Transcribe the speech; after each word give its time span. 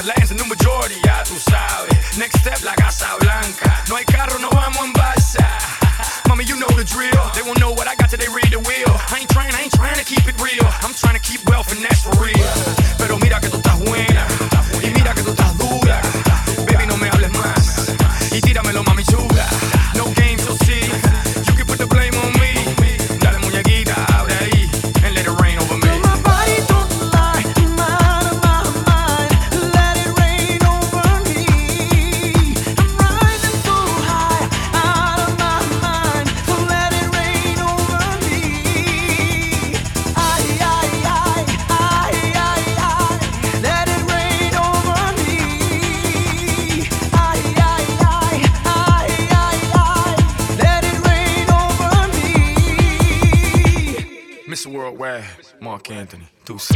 Catalanes 0.00 0.30
en 0.30 0.40
un 0.40 0.48
majority, 0.48 0.98
ya 1.04 1.22
tú 1.24 1.38
sabes. 1.38 2.16
Next 2.16 2.38
step, 2.38 2.64
la 2.64 2.74
Casa 2.74 3.06
Blanca. 3.20 3.84
No 3.90 3.96
hay 3.96 4.04
carro, 4.06 4.38
no 4.38 4.48
vamos 4.48 4.82
en 4.82 4.94
balsa. 4.94 5.46
Mommy, 6.26 6.44
you 6.44 6.56
know 6.56 6.68
the 6.68 6.84
drill. 6.84 7.20
They 7.34 7.42
won't 7.42 7.60
know 7.60 7.72
what 7.72 7.86
I 7.86 7.96
got 7.96 8.08
till 8.08 8.18
they 8.18 8.28
read 8.28 8.50
the 8.50 8.60
wheel. 8.60 8.88
I 8.88 9.18
ain't 9.20 9.28
trying, 9.28 9.54
I 9.54 9.60
ain't 9.60 9.74
trying 9.74 9.96
to 9.96 10.04
keep 10.04 10.26
it 10.26 10.40
real. 10.40 10.64
I'm 10.80 10.94
trying 10.94 11.16
to 11.16 11.20
keep 11.20 11.46
wealth 11.50 11.70
and 11.70 11.84
that's 11.84 12.02
for 12.02 12.16
real. 12.16 12.69
Mr. 54.60 54.66
Worldwide, 54.74 55.24
Marc 55.62 55.90
Anthony, 55.90 56.28
Deuce. 56.44 56.70